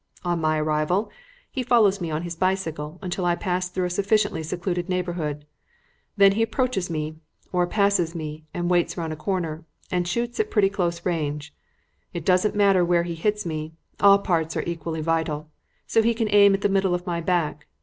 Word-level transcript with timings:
On 0.25 0.41
my 0.41 0.59
arrival, 0.59 1.11
he 1.51 1.61
follows 1.61 2.01
me 2.01 2.09
on 2.09 2.23
his 2.23 2.35
bicycle 2.35 2.97
until 3.03 3.23
I 3.23 3.35
pass 3.35 3.69
through 3.69 3.85
a 3.85 3.89
sufficiently 3.91 4.41
secluded 4.41 4.89
neighbourhood. 4.89 5.45
Then 6.17 6.31
he 6.31 6.41
approaches 6.41 6.89
me, 6.89 7.17
or 7.53 7.67
passes 7.67 8.15
me 8.15 8.43
and 8.51 8.67
waits 8.67 8.97
round 8.97 9.13
a 9.13 9.15
corner, 9.15 9.63
and 9.91 10.07
shoots 10.07 10.39
at 10.39 10.49
pretty 10.49 10.69
close 10.71 11.05
range. 11.05 11.53
It 12.13 12.25
doesn't 12.25 12.55
matter 12.55 12.83
where 12.83 13.03
he 13.03 13.13
hits 13.13 13.45
me; 13.45 13.73
all 13.99 14.17
parts 14.17 14.57
are 14.57 14.63
equally 14.63 15.01
vital, 15.01 15.51
so 15.85 16.01
he 16.01 16.15
can 16.15 16.31
aim 16.33 16.55
at 16.55 16.61
the 16.61 16.67
middle 16.69 16.95
of 16.95 17.05
my 17.05 17.21
back. 17.21 17.67